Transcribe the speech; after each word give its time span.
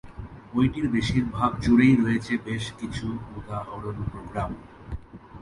বইটির 0.53 0.87
বেশির 0.89 1.25
ভাগ 1.33 1.51
জুড়েই 1.61 1.93
রয়েছে 1.95 2.33
বেশ 2.45 2.65
কিছু 2.79 3.07
উদাহরণ 3.37 3.97
প্রোগ্রাম। 4.11 4.51